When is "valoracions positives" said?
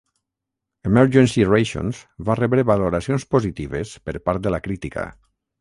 2.71-3.95